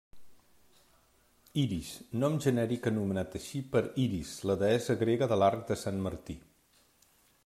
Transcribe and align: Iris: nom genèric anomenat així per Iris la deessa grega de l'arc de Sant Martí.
Iris: 1.63 1.91
nom 2.23 2.37
genèric 2.45 2.89
anomenat 2.93 3.37
així 3.41 3.61
per 3.75 3.83
Iris 4.05 4.31
la 4.51 4.55
deessa 4.65 4.97
grega 5.03 5.29
de 5.33 5.37
l'arc 5.43 5.63
de 5.73 5.79
Sant 5.83 6.01
Martí. 6.09 6.41